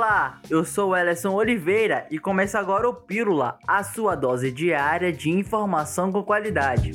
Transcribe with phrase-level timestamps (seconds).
[0.00, 5.28] Olá, eu sou Ellison Oliveira e começa agora o Pílula, a sua dose diária de
[5.28, 6.92] informação com qualidade.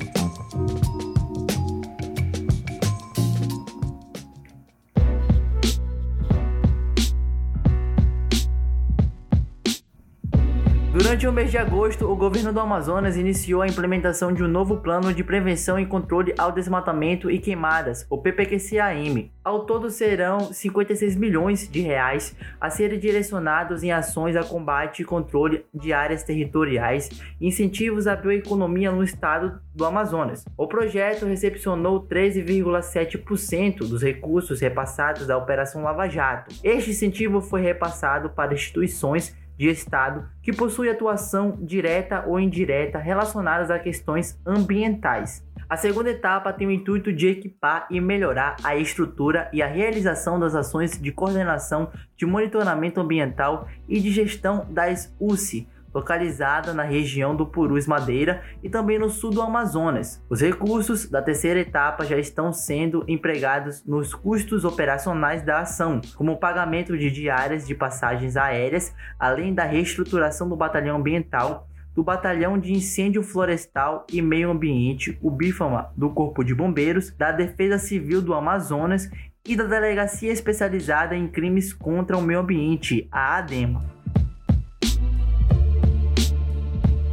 [10.98, 14.78] Durante o mês de agosto, o governo do Amazonas iniciou a implementação de um novo
[14.78, 19.28] plano de prevenção e controle ao desmatamento e queimadas, o PPQCAM.
[19.44, 25.04] Ao todo serão 56 milhões de reais a serem direcionados em ações a combate e
[25.04, 30.46] controle de áreas territoriais e incentivos à bioeconomia no estado do Amazonas.
[30.56, 36.54] O projeto recepcionou 13,7% dos recursos repassados da Operação Lava Jato.
[36.64, 43.70] Este incentivo foi repassado para instituições de Estado que possui atuação direta ou indireta relacionadas
[43.70, 45.44] a questões ambientais.
[45.68, 50.38] A segunda etapa tem o intuito de equipar e melhorar a estrutura e a realização
[50.38, 57.34] das ações de coordenação de monitoramento ambiental e de gestão das UCI, localizada na região
[57.34, 60.22] do Purus Madeira e também no sul do Amazonas.
[60.28, 66.32] Os recursos da terceira etapa já estão sendo empregados nos custos operacionais da ação, como
[66.32, 72.58] o pagamento de diárias de passagens aéreas, além da reestruturação do batalhão ambiental do Batalhão
[72.58, 78.20] de Incêndio Florestal e Meio Ambiente, o BIFAMA, do Corpo de Bombeiros, da Defesa Civil
[78.20, 79.10] do Amazonas
[79.48, 83.95] e da Delegacia Especializada em Crimes contra o Meio Ambiente, a ADEMA.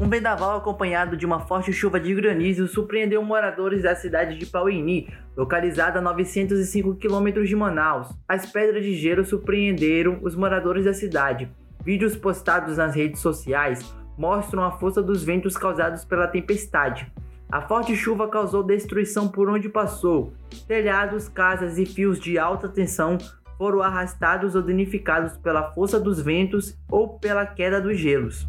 [0.03, 5.07] Um vendaval acompanhado de uma forte chuva de granizo surpreendeu moradores da cidade de Pauini,
[5.33, 8.09] localizada a 905 quilômetros de Manaus.
[8.27, 11.49] As pedras de gelo surpreenderam os moradores da cidade.
[11.85, 17.09] Vídeos postados nas redes sociais mostram a força dos ventos causados pela tempestade.
[17.49, 20.33] A forte chuva causou destruição por onde passou.
[20.67, 23.17] Telhados, casas e fios de alta tensão
[23.57, 28.45] foram arrastados ou danificados pela força dos ventos ou pela queda dos gelos.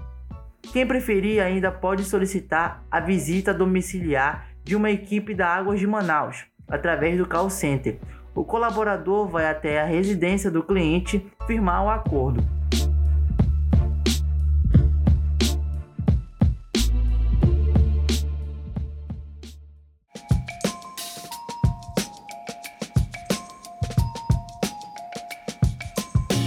[0.72, 6.44] Quem preferir ainda pode solicitar a visita domiciliar de uma equipe da Águas de Manaus
[6.68, 7.98] através do call center.
[8.34, 12.44] O colaborador vai até a residência do cliente firmar o acordo.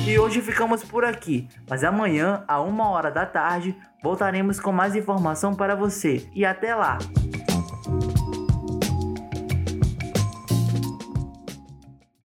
[0.09, 4.95] E hoje ficamos por aqui, mas amanhã, a uma hora da tarde, voltaremos com mais
[4.95, 6.27] informação para você.
[6.33, 6.97] E até lá!